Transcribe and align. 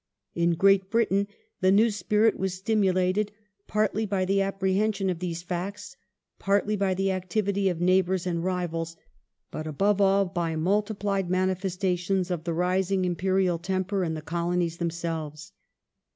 In 0.33 0.55
Great 0.55 0.89
Britain 0.89 1.27
the 1.59 1.71
new 1.71 1.91
spirit 1.91 2.35
was 2.35 2.55
stimulated, 2.55 3.31
partly 3.67 4.03
by 4.03 4.25
the 4.25 4.41
apprehension 4.41 5.11
of 5.11 5.19
these 5.19 5.43
facts, 5.43 5.95
partly 6.39 6.75
by 6.75 6.95
the 6.95 7.11
activity 7.11 7.69
of 7.69 7.79
neighbours 7.79 8.25
and 8.25 8.43
rivals, 8.43 8.97
but, 9.51 9.67
above 9.67 10.01
all, 10.01 10.25
by 10.25 10.55
multiplied 10.55 11.29
manifestations 11.29 12.31
of 12.31 12.45
the 12.45 12.53
rising 12.55 13.05
Imperial 13.05 13.59
temper 13.59 14.03
in 14.03 14.15
the 14.15 14.23
Colonies 14.23 14.77
themselves. 14.77 15.51